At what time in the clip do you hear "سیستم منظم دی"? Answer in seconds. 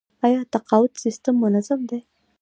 1.03-1.99